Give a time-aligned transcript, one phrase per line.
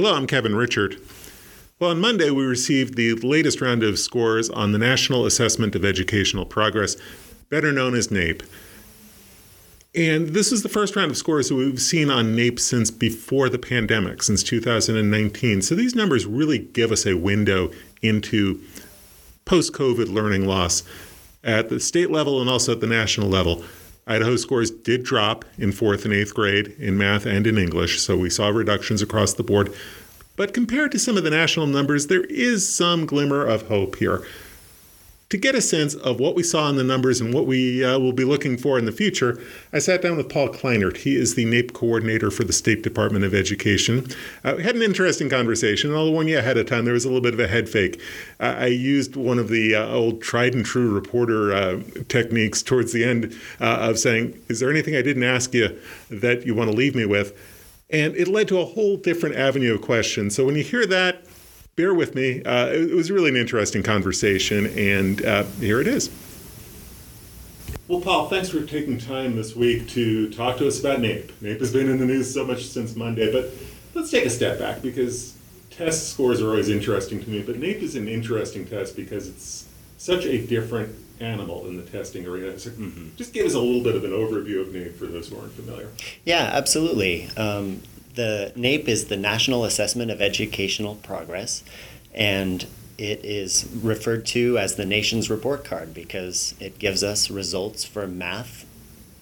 [0.00, 0.96] Hello, I'm Kevin Richert.
[1.80, 5.84] Well, on Monday, we received the latest round of scores on the National Assessment of
[5.84, 6.96] Educational Progress,
[7.50, 8.46] better known as NAEP.
[9.96, 13.48] And this is the first round of scores that we've seen on NAEP since before
[13.48, 15.62] the pandemic, since 2019.
[15.62, 18.62] So these numbers really give us a window into
[19.46, 20.84] post COVID learning loss
[21.42, 23.64] at the state level and also at the national level.
[24.08, 28.16] Idaho scores did drop in fourth and eighth grade in math and in English, so
[28.16, 29.72] we saw reductions across the board.
[30.34, 34.24] But compared to some of the national numbers, there is some glimmer of hope here
[35.30, 37.98] to get a sense of what we saw in the numbers and what we uh,
[37.98, 39.38] will be looking for in the future,
[39.74, 40.98] I sat down with Paul Kleinert.
[40.98, 44.06] He is the NAEP coordinator for the State Department of Education.
[44.42, 45.94] Uh, we had an interesting conversation.
[45.94, 48.00] I'll warn you ahead of time, there was a little bit of a head fake.
[48.40, 52.94] Uh, I used one of the uh, old tried and true reporter uh, techniques towards
[52.94, 55.78] the end uh, of saying, Is there anything I didn't ask you
[56.10, 57.38] that you want to leave me with?
[57.90, 60.34] And it led to a whole different avenue of questions.
[60.34, 61.24] So when you hear that,
[61.78, 62.42] bear with me.
[62.42, 66.10] Uh, it, was really an interesting conversation, and uh, here it is.
[67.86, 71.30] Well, Paul, thanks for taking time this week to talk to us about NAEP.
[71.40, 73.50] NAEP has been in the news so much since Monday, but
[73.94, 75.38] let's take a step back because
[75.70, 79.68] test scores are always interesting to me, but NAEP is an interesting test because it's
[79.98, 82.58] such a different animal in the testing arena.
[82.58, 83.16] So mm-hmm.
[83.16, 85.52] Just give us a little bit of an overview of NAEP for those who aren't
[85.52, 85.88] familiar.
[86.24, 87.30] Yeah, absolutely.
[87.36, 87.82] Um,
[88.18, 91.62] the NAEP is the National Assessment of Educational Progress,
[92.12, 92.66] and
[92.98, 98.08] it is referred to as the nation's report card because it gives us results for
[98.08, 98.66] math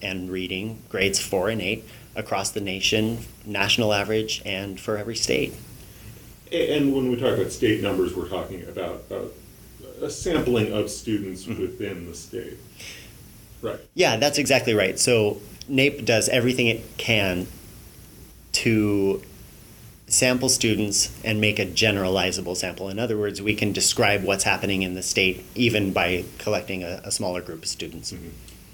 [0.01, 5.53] and reading, grades four and eight, across the nation, national average, and for every state.
[6.51, 9.25] And when we talk about state numbers, we're talking about uh,
[10.01, 11.61] a sampling of students mm-hmm.
[11.61, 12.57] within the state.
[13.61, 13.79] Right.
[13.93, 14.97] Yeah, that's exactly right.
[14.97, 17.45] So NAEP does everything it can
[18.63, 19.21] to
[20.07, 22.89] sample students and make a generalizable sample.
[22.89, 27.01] In other words, we can describe what's happening in the state even by collecting a,
[27.03, 28.11] a smaller group of students.
[28.11, 28.29] Mm-hmm.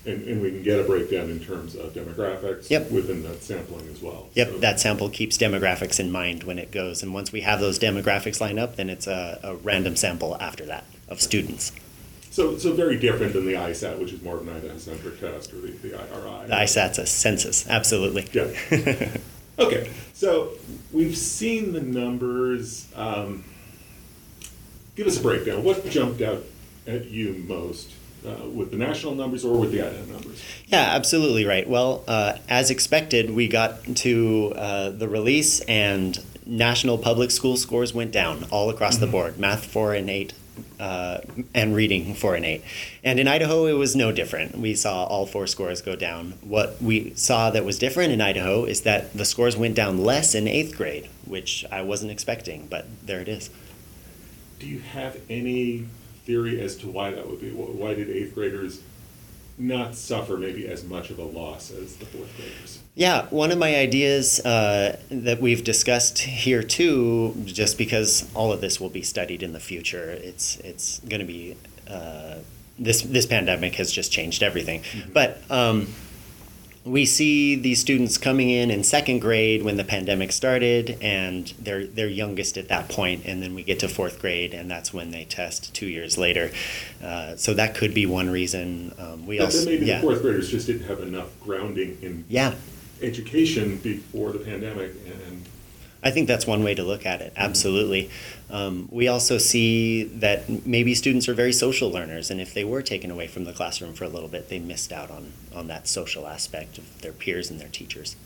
[0.05, 2.91] And, and, we can get a breakdown in terms of demographics yep.
[2.91, 4.27] within that sampling as well.
[4.33, 4.57] Yep, so.
[4.57, 7.01] that sample keeps demographics in mind when it goes.
[7.01, 10.65] And once we have those demographics lined up, then it's a, a random sample after
[10.65, 11.71] that of students.
[12.31, 15.61] So, so very different than the ISAT, which is more of an Idaho-centric test, or
[15.61, 16.47] the, the IRI.
[16.47, 18.27] The ISAT's a census, absolutely.
[18.33, 19.17] Yeah.
[19.59, 20.53] Okay, so
[20.91, 22.91] we've seen the numbers.
[22.95, 23.43] Um,
[24.95, 25.63] give us a breakdown.
[25.63, 26.43] What jumped out
[26.87, 27.91] at you most
[28.25, 30.43] uh, with the national numbers or with the Idaho numbers?
[30.67, 31.67] Yeah, absolutely right.
[31.67, 37.93] Well, uh, as expected, we got to uh, the release and national public school scores
[37.93, 39.05] went down all across mm-hmm.
[39.05, 39.37] the board.
[39.37, 40.33] Math 4 and 8
[40.79, 41.19] uh,
[41.53, 42.63] and reading four and eight.
[43.03, 44.57] And in Idaho, it was no different.
[44.57, 46.33] We saw all four scores go down.
[46.41, 50.35] What we saw that was different in Idaho is that the scores went down less
[50.35, 53.49] in eighth grade, which I wasn't expecting, but there it is.
[54.59, 55.87] Do you have any
[56.25, 57.51] theory as to why that would be?
[57.51, 58.81] Why did eighth graders
[59.57, 62.79] not suffer maybe as much of a loss as the fourth graders?
[62.95, 68.61] Yeah, one of my ideas uh, that we've discussed here too, just because all of
[68.61, 71.55] this will be studied in the future, it's it's going to be
[71.89, 72.35] uh,
[72.77, 74.81] this this pandemic has just changed everything.
[74.81, 75.11] Mm-hmm.
[75.11, 75.87] But um,
[76.85, 81.85] we see these students coming in in second grade when the pandemic started, and they're
[81.85, 85.11] they're youngest at that point, and then we get to fourth grade, and that's when
[85.11, 86.51] they test two years later.
[87.01, 88.93] Uh, so that could be one reason.
[88.99, 89.97] Um, we also maybe yeah.
[89.97, 92.53] the fourth graders just didn't have enough grounding in yeah
[93.01, 95.45] education before the pandemic and
[96.03, 97.31] I think that's one way to look at it.
[97.37, 98.09] Absolutely.
[98.49, 102.81] Um, we also see that maybe students are very social learners, and if they were
[102.81, 105.87] taken away from the classroom for a little bit, they missed out on, on that
[105.87, 108.17] social aspect of their peers and their teachers.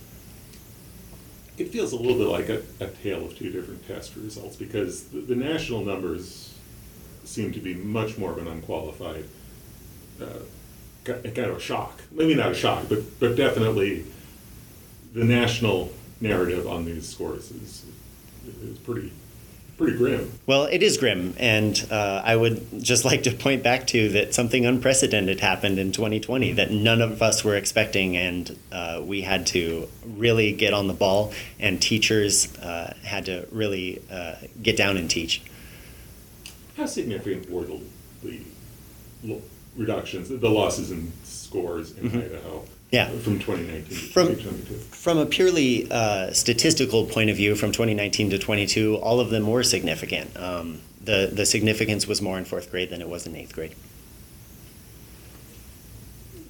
[1.58, 5.06] It feels a little bit like a, a tale of two different test results because
[5.06, 6.56] the, the national numbers
[7.24, 9.26] seem to be much more of an unqualified
[10.22, 10.40] uh,
[11.04, 12.02] kind of a shock.
[12.12, 14.06] Maybe not a shock, but, but definitely
[15.14, 17.86] the national narrative on these scores is
[18.62, 19.12] is pretty
[19.78, 20.32] pretty grim.
[20.48, 24.34] Well, it is grim, and uh, I would just like to point back to that
[24.34, 29.46] something unprecedented happened in 2020 that none of us were expecting, and uh, we had
[29.48, 34.98] to really get on the ball, and teachers uh, had to really uh, get down
[34.98, 35.44] and teach.
[36.76, 38.40] How significant were the,
[39.24, 39.42] the
[39.76, 42.20] reductions, the losses in scores in mm-hmm.
[42.20, 42.66] Idaho?
[42.92, 43.10] Yeah.
[43.10, 44.74] From 2019 to from, 2022.
[44.96, 49.48] From a purely uh, statistical point of view, from 2019 to 22, all of them
[49.48, 50.38] were significant.
[50.38, 53.76] Um, the, the significance was more in fourth grade than it was in eighth grade.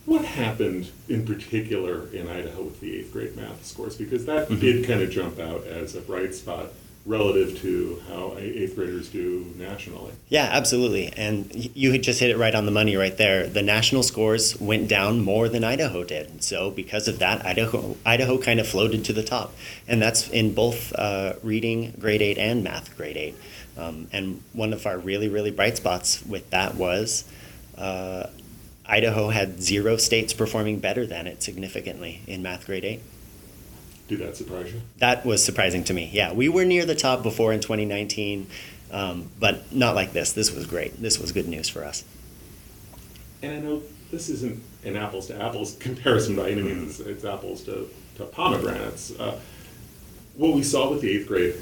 [0.05, 3.97] What happened in particular in Idaho with the eighth grade math scores?
[3.97, 4.59] Because that mm-hmm.
[4.59, 6.67] did kind of jump out as a bright spot
[7.07, 10.11] relative to how eighth graders do nationally.
[10.27, 11.13] Yeah, absolutely.
[11.15, 13.47] And you had just hit it right on the money right there.
[13.47, 16.43] The national scores went down more than Idaho did.
[16.43, 19.53] So because of that, Idaho Idaho kind of floated to the top,
[19.87, 23.35] and that's in both uh, reading grade eight and math grade eight.
[23.77, 27.23] Um, and one of our really really bright spots with that was.
[27.77, 28.27] Uh,
[28.89, 33.01] Idaho had zero states performing better than it significantly in math grade 8.
[34.07, 34.81] Did that surprise you?
[34.97, 36.09] That was surprising to me.
[36.13, 38.47] Yeah, we were near the top before in 2019,
[38.91, 40.31] um, but not like this.
[40.31, 41.01] This was great.
[41.01, 42.05] This was good news for us.
[43.41, 46.99] And I know this isn't an apples to apples comparison by any means.
[47.01, 49.11] It's apples to, to pomegranates.
[49.19, 49.39] Uh,
[50.35, 51.55] what we saw with the eighth grade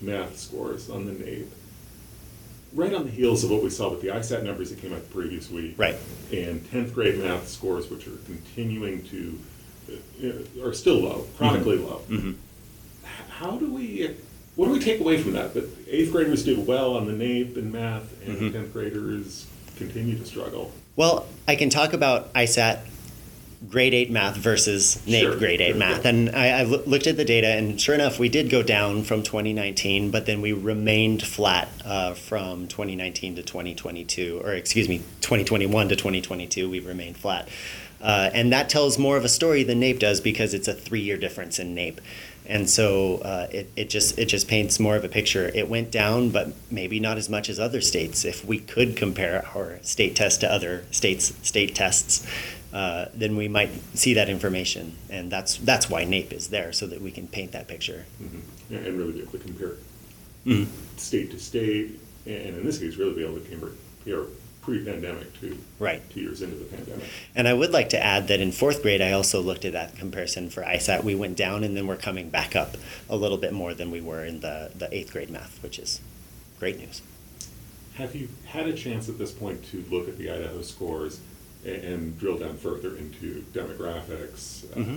[0.00, 1.46] math scores on the NAEP,
[2.72, 5.02] right on the heels of what we saw with the ISAT numbers that came out
[5.02, 5.96] the previous week, right,
[6.32, 9.38] and 10th grade math scores, which are continuing to
[10.62, 11.86] are still low, chronically mm-hmm.
[11.86, 12.02] low.
[12.08, 12.32] Mm-hmm.
[13.30, 14.14] How do we,
[14.56, 15.54] what do we take away from that?
[15.54, 18.56] That eighth graders did well on the NAEP and math, and mm-hmm.
[18.56, 19.46] 10th graders
[19.76, 20.72] continue to struggle?
[20.96, 22.80] Well, I can talk about ISAT
[23.68, 26.04] grade 8 math versus NAEP sure, grade 8 sure, math.
[26.04, 29.22] And I, I looked at the data, and sure enough, we did go down from
[29.22, 35.88] 2019, but then we remained flat uh, from 2019 to 2022, or excuse me, 2021
[35.88, 37.48] to 2022, we remained flat.
[38.02, 41.16] Uh, and that tells more of a story than NAEP does because it's a three-year
[41.16, 41.98] difference in NAEP.
[42.44, 45.50] And so uh, it, it just it just paints more of a picture.
[45.54, 48.24] It went down, but maybe not as much as other states.
[48.24, 52.26] If we could compare our state test to other states' state tests,
[52.72, 56.88] uh, then we might see that information, and that's that's why NAEP is there, so
[56.88, 58.06] that we can paint that picture.
[58.20, 58.74] Mm-hmm.
[58.74, 59.76] and really be able to compare
[60.44, 60.96] mm-hmm.
[60.96, 64.24] state to state, and in this case, really be able to compare
[64.62, 67.04] pre-pandemic to right two years into the pandemic.
[67.34, 69.96] And I would like to add that in fourth grade, I also looked at that
[69.96, 71.04] comparison for ISAT.
[71.04, 72.76] We went down, and then we're coming back up
[73.10, 76.00] a little bit more than we were in the the eighth grade math, which is
[76.58, 77.02] great news.
[77.94, 81.20] Have you had a chance at this point to look at the Idaho scores
[81.66, 84.64] and, and drill down further into demographics?
[84.66, 84.96] Mm-hmm.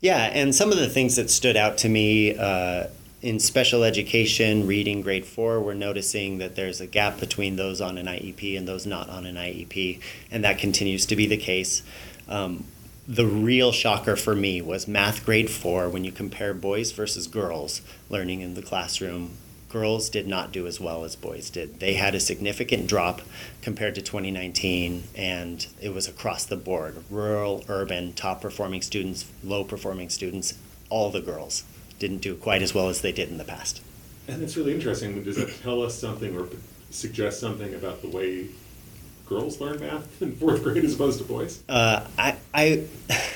[0.00, 2.36] Yeah, and some of the things that stood out to me.
[2.36, 2.86] Uh,
[3.22, 7.96] in special education, reading grade four, we're noticing that there's a gap between those on
[7.96, 11.82] an IEP and those not on an IEP, and that continues to be the case.
[12.28, 12.64] Um,
[13.06, 17.80] the real shocker for me was math grade four when you compare boys versus girls
[18.10, 19.36] learning in the classroom.
[19.68, 21.78] Girls did not do as well as boys did.
[21.78, 23.22] They had a significant drop
[23.62, 29.62] compared to 2019, and it was across the board rural, urban, top performing students, low
[29.62, 30.54] performing students,
[30.90, 31.62] all the girls
[32.02, 33.80] didn't do quite as well as they did in the past.
[34.26, 35.22] And it's really interesting.
[35.22, 36.48] Does that tell us something or
[36.90, 38.48] suggest something about the way
[39.28, 41.62] girls learn math in fourth grade as opposed to boys?
[41.68, 42.84] Uh, I, I,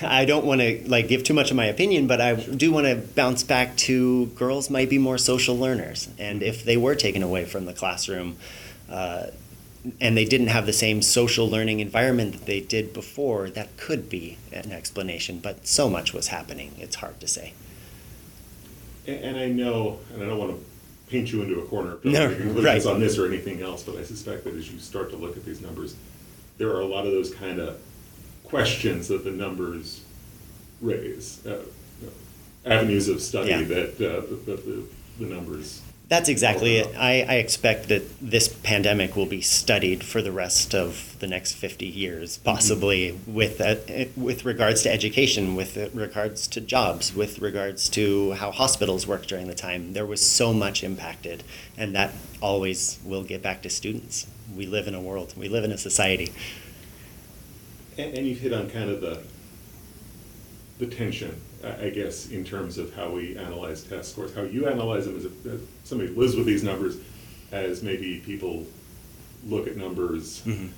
[0.02, 2.54] I don't want to like give too much of my opinion, but I sure.
[2.56, 6.76] do want to bounce back to girls might be more social learners, and if they
[6.76, 8.36] were taken away from the classroom.
[8.90, 9.28] Uh,
[10.00, 14.10] and they didn't have the same social learning environment that they did before, that could
[14.10, 17.52] be an explanation, but so much was happening, it's hard to say
[19.06, 20.64] and I know, and I don't want to
[21.10, 22.28] paint you into a corner no,
[22.62, 22.84] right.
[22.86, 25.44] on this or anything else, but I suspect that as you start to look at
[25.44, 25.96] these numbers,
[26.58, 27.78] there are a lot of those kind of
[28.44, 30.02] questions that the numbers
[30.80, 31.64] raise, uh,
[32.64, 33.62] avenues of study yeah.
[33.62, 34.84] that, uh, that the,
[35.20, 36.94] the numbers that's exactly it.
[36.96, 41.54] I, I expect that this pandemic will be studied for the rest of the next
[41.54, 43.34] 50 years, possibly mm-hmm.
[43.34, 43.74] with, uh,
[44.16, 49.48] with regards to education, with regards to jobs, with regards to how hospitals work during
[49.48, 49.94] the time.
[49.94, 51.42] There was so much impacted,
[51.76, 54.28] and that always will get back to students.
[54.54, 56.32] We live in a world, we live in a society.
[57.98, 59.24] And, and you've hit on kind of the,
[60.78, 65.06] the tension I guess, in terms of how we analyze test scores, how you analyze
[65.06, 66.98] them as, a, as somebody who lives with these numbers,
[67.50, 68.66] as maybe people
[69.46, 70.68] look at numbers mm-hmm.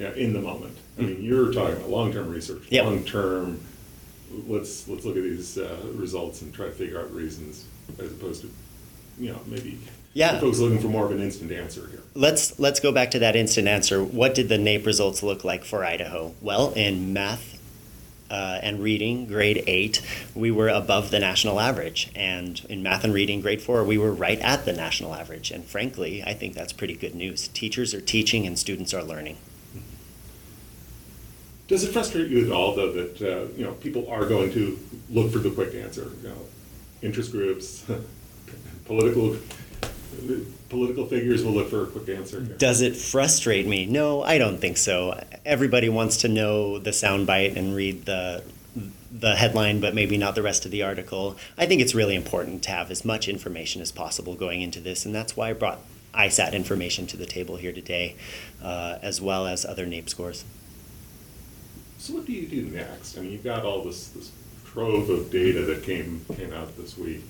[0.00, 0.76] yeah, in the moment.
[0.98, 2.84] I mean, you're talking about long-term research, yep.
[2.84, 3.60] long-term.
[4.46, 7.64] Let's let's look at these uh, results and try to figure out reasons,
[7.98, 8.50] as opposed to,
[9.18, 9.78] you know, maybe
[10.12, 10.38] yeah.
[10.38, 12.02] folks looking for more of an instant answer here.
[12.14, 14.04] Let's let's go back to that instant answer.
[14.04, 16.34] What did the NAEP results look like for Idaho?
[16.42, 17.57] Well, in math
[18.30, 20.02] uh, and reading, grade eight,
[20.34, 22.10] we were above the national average.
[22.14, 25.50] And in math and reading, grade four, we were right at the national average.
[25.50, 27.48] And frankly, I think that's pretty good news.
[27.48, 29.38] Teachers are teaching and students are learning.
[31.68, 34.78] Does it frustrate you at all, though, that uh, you know people are going to
[35.10, 36.10] look for the quick answer?
[36.22, 36.38] You know,
[37.02, 37.84] interest groups,
[38.86, 39.36] political
[40.68, 42.42] political figures will look for a quick answer.
[42.42, 42.56] Here.
[42.56, 43.86] Does it frustrate me?
[43.86, 45.22] No, I don't think so.
[45.44, 48.42] Everybody wants to know the soundbite and read the
[49.10, 51.36] the headline, but maybe not the rest of the article.
[51.56, 55.06] I think it's really important to have as much information as possible going into this,
[55.06, 55.80] and that's why I brought
[56.14, 58.16] ISAT information to the table here today,
[58.62, 60.44] uh, as well as other NAEP scores.
[61.98, 63.16] So what do you do next?
[63.16, 64.30] I mean, you've got all this, this
[64.66, 67.22] trove of data that came, came out this week.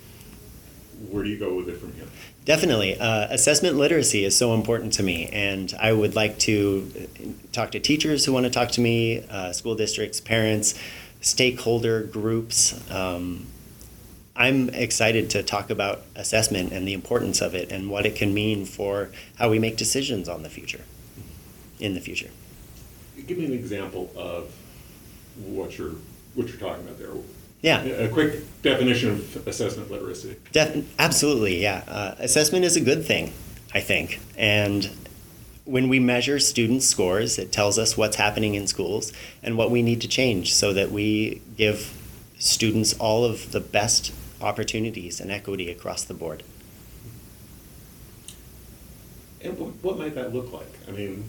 [1.11, 2.07] Where do you go with it from here?
[2.45, 2.99] Definitely.
[2.99, 7.09] Uh, assessment literacy is so important to me, and I would like to
[7.52, 10.75] talk to teachers who want to talk to me, uh, school districts, parents,
[11.21, 12.90] stakeholder groups.
[12.90, 13.47] Um,
[14.35, 18.33] I'm excited to talk about assessment and the importance of it and what it can
[18.33, 20.83] mean for how we make decisions on the future,
[21.81, 22.31] in the future.
[23.26, 24.55] Give me an example of
[25.45, 25.97] what you're,
[26.35, 27.11] what you're talking about there.
[27.61, 27.83] Yeah.
[27.83, 30.37] A quick definition of assessment literacy.
[30.53, 31.83] Def- absolutely, yeah.
[31.88, 33.33] Uh, assessment is a good thing,
[33.75, 34.21] I think.
[34.37, 34.88] And
[35.65, 39.12] when we measure students' scores, it tells us what's happening in schools
[39.43, 41.95] and what we need to change so that we give
[42.38, 46.45] students all of the best opportunities and equity across the board.
[49.41, 50.79] And what might that look like?
[50.88, 51.25] I mean,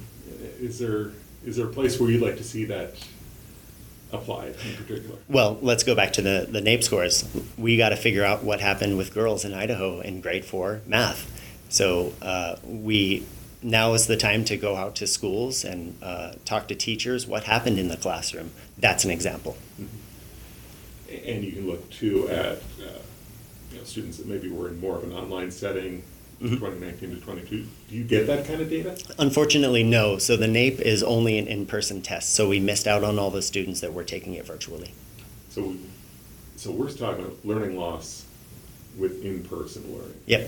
[0.59, 1.11] is there,
[1.43, 2.93] is there a place where you'd like to see that
[4.11, 5.17] applied in particular?
[5.27, 7.27] Well, let's go back to the, the NAEP scores.
[7.57, 11.29] We got to figure out what happened with girls in Idaho in grade four math.
[11.69, 13.25] So uh, we
[13.61, 17.27] now is the time to go out to schools and uh, talk to teachers.
[17.27, 18.51] What happened in the classroom?
[18.77, 19.57] That's an example.
[21.09, 22.99] A- And you can look too at, uh,
[23.71, 26.03] you know, students that maybe were in more of an online setting.
[26.39, 27.47] 2019 to 22.
[27.89, 28.97] Do you get that kind of data?
[29.19, 30.17] Unfortunately, no.
[30.17, 32.33] So the NAEP is only an in-person test.
[32.33, 34.93] So we missed out on all the students that were taking it virtually.
[35.49, 35.75] So,
[36.55, 38.25] so we're talking about learning loss
[38.97, 40.15] with in-person learning.
[40.27, 40.41] Yep,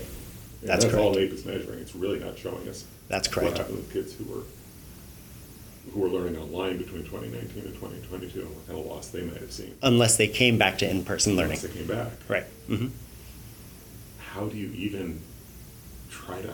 [0.62, 1.14] And that's That's all.
[1.14, 1.80] NAEP is measuring.
[1.80, 3.50] It's really not showing us That's correct.
[3.50, 4.42] what happened with kids who were,
[5.92, 9.38] who were learning online between 2019 and 2022, and what kind of loss they might
[9.40, 9.74] have seen.
[9.82, 11.50] Unless they came back to in-person learning.
[11.58, 12.12] Once they came back.
[12.28, 12.44] Right.
[12.68, 12.88] Mm-hmm.
[14.18, 15.20] How do you even
[16.12, 16.52] try to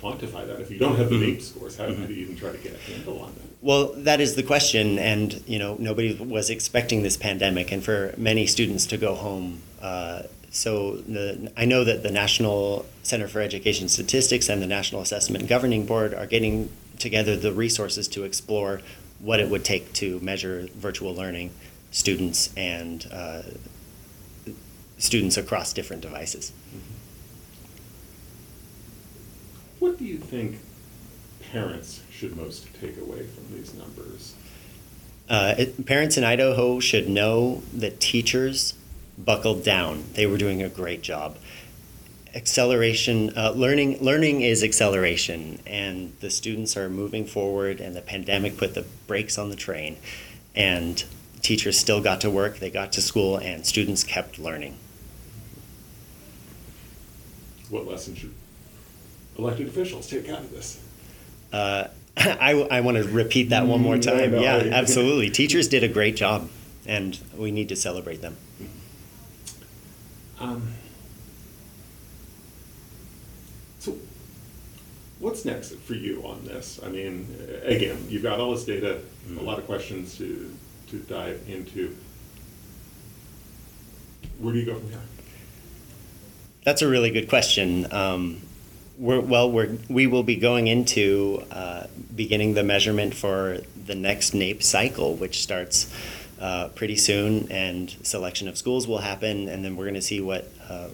[0.00, 0.60] quantify that?
[0.60, 1.16] If you don't have the.
[1.16, 3.44] NAEP scores, how how do you even try to get a handle on that?
[3.62, 8.14] Well, that is the question, and you know nobody was expecting this pandemic, and for
[8.16, 9.62] many students to go home.
[9.80, 15.00] Uh, so the, I know that the National Center for Education Statistics and the National
[15.00, 18.80] Assessment Governing Board are getting together the resources to explore
[19.20, 21.52] what it would take to measure virtual learning
[21.92, 23.42] students and uh,
[24.98, 26.52] students across different devices.
[29.80, 30.58] What do you think
[31.52, 34.34] parents should most take away from these numbers?
[35.26, 38.74] Uh, it, parents in Idaho should know that teachers
[39.16, 40.04] buckled down.
[40.12, 41.38] They were doing a great job.
[42.34, 47.80] Acceleration, uh, learning, learning is acceleration, and the students are moving forward.
[47.80, 49.96] And the pandemic put the brakes on the train,
[50.54, 51.02] and
[51.40, 52.58] teachers still got to work.
[52.58, 54.76] They got to school, and students kept learning.
[57.70, 58.34] What lesson should
[59.40, 60.80] elected officials take out of this?
[61.52, 64.34] Uh, I, I want to repeat that one more Mm, time.
[64.34, 65.30] Yeah, I- absolutely.
[65.30, 66.48] Teachers did a great job,
[66.86, 68.36] and we need to celebrate them.
[70.38, 70.68] Um,
[73.78, 73.96] so,
[75.18, 76.80] what's next for you on this?
[76.84, 77.26] I mean,
[77.62, 79.00] again, you've got all this data,
[79.38, 80.54] a lot of questions to,
[80.88, 81.94] to dive into.
[84.38, 85.00] Where do you go from here?
[86.64, 87.86] That's a really good question.
[87.92, 88.40] Um,
[89.00, 94.34] we're, well, we're, we will be going into uh, beginning the measurement for the next
[94.34, 95.92] NAEP cycle, which starts
[96.38, 100.20] uh, pretty soon, and selection of schools will happen, and then we're going to see
[100.20, 100.88] what uh,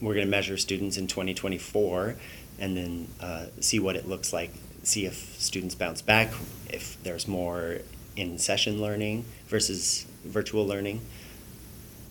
[0.00, 2.14] we're going to measure students in 2024,
[2.60, 4.52] and then uh, see what it looks like,
[4.84, 6.32] see if students bounce back,
[6.70, 7.78] if there's more
[8.14, 11.00] in session learning versus virtual learning.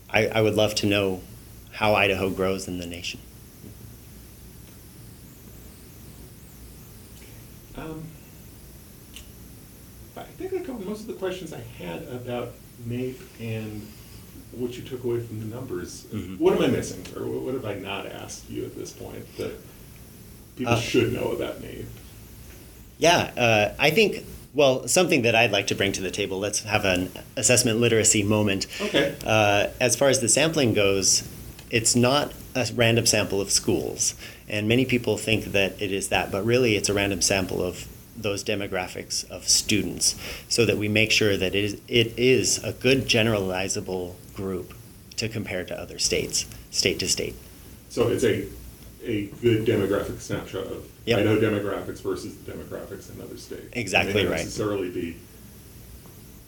[0.09, 1.21] I, I would love to know
[1.71, 3.21] how Idaho grows in the nation.
[7.85, 8.03] Um,
[10.17, 12.53] I think I covered most of the questions I had about
[12.87, 13.85] NAEP and
[14.53, 16.05] what you took away from the numbers.
[16.13, 16.39] Mhm.
[16.39, 19.25] What am I missing, or what what have I not asked you at this point
[19.37, 19.51] that
[20.55, 21.85] people Uh, should know about NAEP?
[22.97, 24.23] Yeah, uh, I think,
[24.53, 28.23] well, something that I'd like to bring to the table, let's have an assessment literacy
[28.23, 28.67] moment.
[28.79, 29.15] Okay.
[29.25, 31.23] Uh, as far as the sampling goes,
[31.69, 34.15] it's not a random sample of schools.
[34.47, 37.87] And many people think that it is that, but really it's a random sample of
[38.15, 40.15] those demographics of students
[40.47, 44.73] so that we make sure that it is, it is a good generalizable group
[45.17, 47.35] to compare to other states, state to state.
[47.89, 48.45] So it's a,
[49.03, 51.19] a good demographic snapshot of Yep.
[51.19, 53.67] Idaho demographics versus the demographics in other states.
[53.73, 54.37] Exactly It may right.
[54.37, 55.17] necessarily be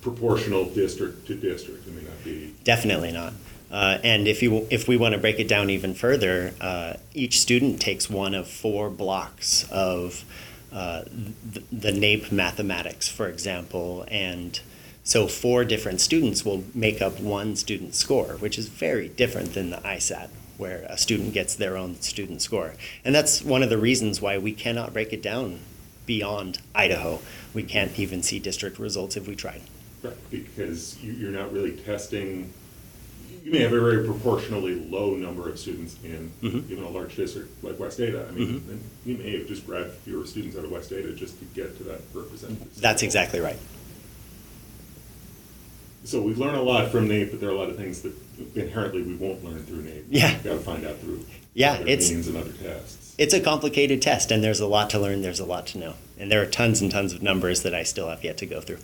[0.02, 1.88] proportional district to district.
[1.88, 2.56] It may not be.
[2.64, 3.34] Definitely not.
[3.72, 7.40] Uh, and if you if we want to break it down even further, uh, each
[7.40, 10.24] student takes one of four blocks of
[10.72, 14.60] uh, the, the NAEP mathematics, for example, and
[15.04, 19.70] so four different students will make up one student score, which is very different than
[19.70, 22.74] the ISAT, where a student gets their own student score.
[23.06, 25.60] And that's one of the reasons why we cannot break it down
[26.06, 27.22] beyond Idaho.
[27.54, 29.62] We can't even see district results if we tried.
[30.04, 32.52] Right, because you, you're not really testing.
[33.48, 36.70] You may have a very proportionally low number of students in Mhm.
[36.70, 38.28] even a large district like West Ada.
[38.28, 41.40] I mean, then you may have just grabbed fewer students out of West Ada just
[41.40, 42.68] to get to that representative.
[42.82, 43.06] That's sample.
[43.06, 43.56] exactly right.
[46.04, 48.12] So we learn a lot from NAEP, but there are a lot of things that
[48.54, 50.04] inherently we won't learn through NAEP.
[50.10, 50.34] Yeah.
[50.34, 53.14] We've got to find out through Yeah, other it's- means and other tests.
[53.18, 55.94] It's a complicated test, and there's a lot to learn, there's a lot to know.
[56.20, 58.60] And there are tons and tons of numbers that I still have yet to go
[58.60, 58.80] through.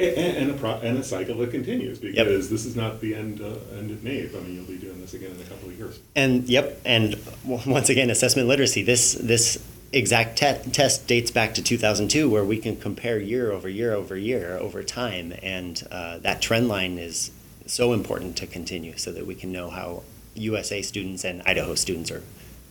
[0.00, 3.40] And, and, a pro, and a cycle that continues because this is not the end,
[3.40, 4.34] uh, end of NAEP.
[4.34, 6.00] I mean, you'll be doing this again in a couple of years.
[6.16, 8.82] And yep, and w- once again, assessment literacy.
[8.82, 13.68] This this exact te- test dates back to 2002, where we can compare year over
[13.68, 17.30] year over year over time, and uh, that trend line is
[17.66, 20.02] so important to continue, so that we can know how
[20.34, 22.22] USA students and Idaho students are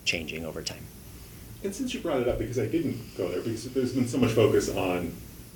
[0.06, 0.86] changing over time.
[1.64, 4.18] And since you brought it up, because I didn't go there, because there's been so
[4.18, 5.14] much focus on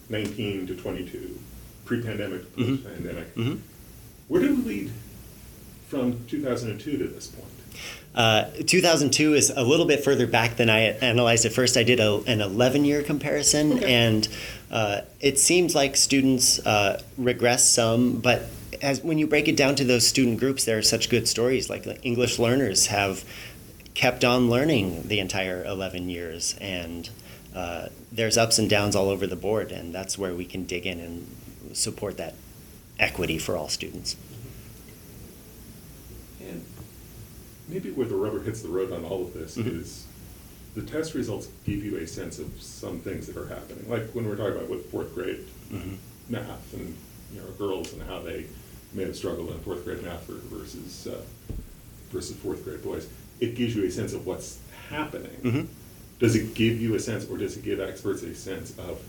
[0.10, 1.40] 19 to 22,
[1.86, 2.84] pre-pandemic, Mhm.
[2.84, 3.36] post-pandemic.
[3.36, 3.60] Mhm.
[4.28, 4.92] Where did we lead
[5.90, 7.48] from 2002 to this point?
[8.16, 11.76] Uh, 2002 is a little bit further back than I analyzed at first.
[11.78, 13.92] I did a, an 11 year comparison, Okay.
[13.92, 14.28] and
[14.72, 18.50] uh, it seems like students uh, regress some, but
[18.82, 21.70] as when you break it down to those student groups, there are such good stories.
[21.70, 23.24] Like the English learners have
[23.96, 27.10] kept on learning the entire 11 years, and
[27.56, 30.86] uh, there's ups and downs all over the board, and that's where we can dig
[30.86, 31.28] in and
[31.74, 32.36] support that
[33.00, 34.16] equity for all students.
[36.42, 36.64] And
[37.68, 39.82] maybe where the rubber hits the road on all of this Mhm.
[39.82, 40.04] is
[40.76, 43.86] the test results give you a sense of some things that are happening.
[43.90, 45.40] Like when we're talking about with fourth grade
[45.72, 45.98] Mhm.
[46.30, 46.96] math and
[47.34, 48.46] you know girls and how they
[48.94, 51.22] may have struggled in fourth grade math versus uh,
[52.12, 53.08] versus fourth grade boys.
[53.40, 54.58] It gives you a sense of what's
[54.90, 55.36] happening.
[55.44, 55.68] Mhm.
[56.20, 59.00] Does it give you a sense, or does it give experts a sense of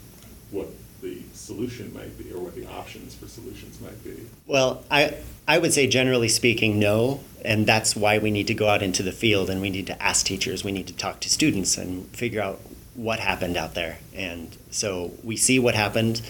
[0.51, 0.69] what
[1.05, 4.27] the solution might be, or what the options for solutions might be?
[4.47, 8.69] Well, I I would say generally speaking, no, and that's why we need to go
[8.69, 11.29] out into the field and we need to ask teachers, we need to talk to
[11.31, 12.61] students and figure out
[12.95, 13.99] what happened out there.
[14.15, 16.23] And so we see what happened.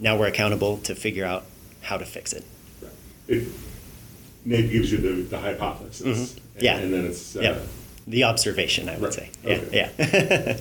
[0.00, 1.44] Now we're accountable to figure out
[1.82, 2.44] how to fix it.
[2.82, 2.90] Right.
[3.28, 3.48] It
[4.44, 6.06] maybe gives you the, the hypothesis.
[6.06, 6.36] Mhm.
[6.54, 6.76] and- Yeah.
[6.78, 7.58] And then it's, uh, Yeah.
[8.08, 9.14] The observation, I would Right.
[9.14, 9.30] say.
[9.44, 9.68] Okay.
[9.72, 9.90] Yeah,
[10.46, 10.56] yeah.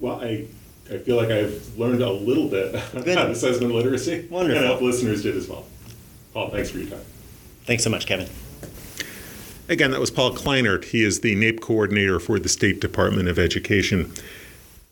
[0.00, 0.46] well, I,
[0.90, 3.08] I feel like I've learned a little bit Good.
[3.08, 4.26] about assessment literacy.
[4.28, 4.58] Wonderful.
[4.58, 5.64] And I hope listeners did as well.
[6.34, 7.04] Paul, thanks for your time.
[7.64, 8.28] Thanks so much, Kevin.
[9.68, 10.86] Again, that was Paul Kleinert.
[10.86, 14.12] He is the NAEP coordinator for the State Department of Education.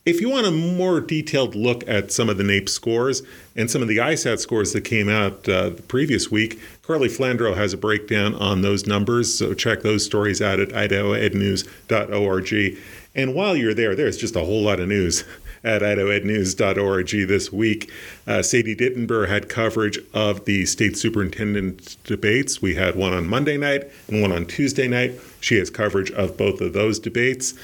[0.07, 3.23] If you want a more detailed look at some of the NAEP scores
[3.57, 7.57] and some of the ISAT scores that came out uh, the previous week, Carly Flandro
[7.57, 9.37] has a breakdown on those numbers.
[9.37, 12.79] So check those stories out at idahoednews.org.
[13.15, 15.25] And while you're there, there's just a whole lot of news
[15.64, 17.90] at idahoednews.org this week.
[18.27, 22.62] Uh, Sadie Dittenber had coverage of the state superintendent debates.
[22.62, 25.12] We had one on Monday night and one on Tuesday night.
[25.40, 27.55] She has coverage of both of those debates.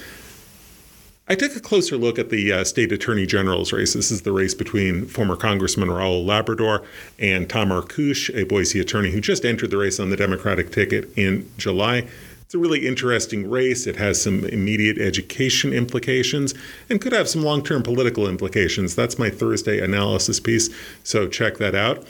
[1.26, 3.94] I took a closer look at the uh, state attorney general's race.
[3.94, 6.82] This is the race between former Congressman Raul Labrador
[7.18, 11.10] and Tom Arkoosh, a Boise attorney who just entered the race on the Democratic ticket
[11.16, 12.06] in July.
[12.44, 13.86] It's a really interesting race.
[13.86, 16.54] It has some immediate education implications
[16.90, 18.94] and could have some long term political implications.
[18.94, 20.68] That's my Thursday analysis piece,
[21.02, 22.06] so check that out.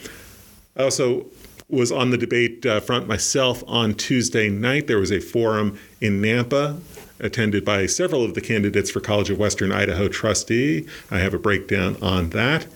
[0.77, 1.27] I also
[1.69, 4.87] was on the debate uh, front myself on Tuesday night.
[4.87, 6.81] There was a forum in Nampa
[7.21, 10.87] attended by several of the candidates for College of Western Idaho trustee.
[11.11, 12.67] I have a breakdown on that.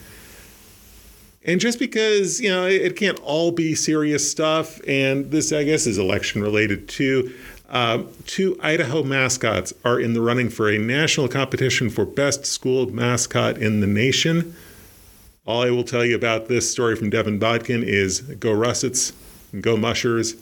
[1.49, 5.65] And just because, you know, it, it can't all be serious stuff, and this, I
[5.65, 7.35] guess, is election related too.
[7.71, 12.93] Uh, two Idaho mascots are in the running for a national competition for best school
[12.93, 14.55] mascot in the nation.
[15.47, 19.15] All I will tell you about this story from Devin Bodkin is go Russets
[19.59, 20.35] go Mushers.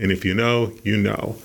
[0.00, 1.36] And if you know, you know.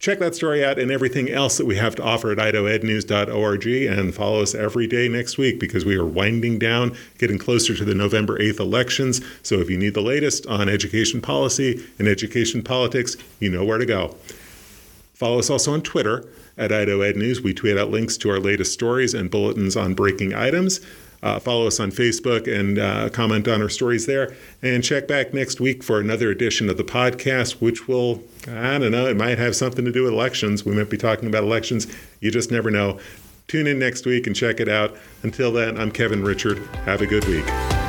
[0.00, 4.14] Check that story out and everything else that we have to offer at idahoednews.org and
[4.14, 7.94] follow us every day next week because we are winding down, getting closer to the
[7.94, 9.20] November 8th elections.
[9.42, 13.76] So if you need the latest on education policy and education politics, you know where
[13.76, 14.16] to go.
[15.12, 17.00] Follow us also on Twitter at Idaho.
[17.42, 20.80] We tweet out links to our latest stories and bulletins on breaking items.
[21.22, 24.34] Uh, follow us on Facebook and uh, comment on our stories there.
[24.62, 28.92] And check back next week for another edition of the podcast, which will, I don't
[28.92, 30.64] know, it might have something to do with elections.
[30.64, 31.86] We might be talking about elections.
[32.20, 32.98] You just never know.
[33.48, 34.96] Tune in next week and check it out.
[35.22, 36.64] Until then, I'm Kevin Richert.
[36.84, 37.79] Have a good week.